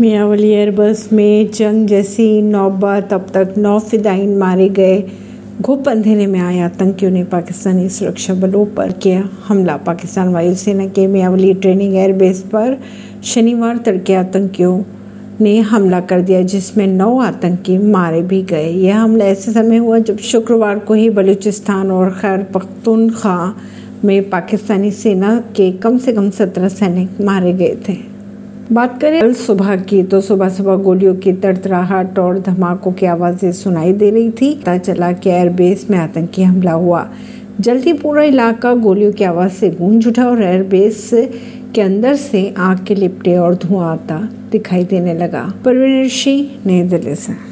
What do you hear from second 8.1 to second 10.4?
बलों पर किया हमला। पाकिस्तान